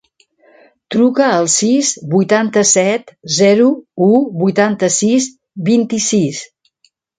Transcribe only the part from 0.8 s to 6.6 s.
Truca al sis, vuitanta-set, zero, u, vuitanta-sis, vint-i-sis.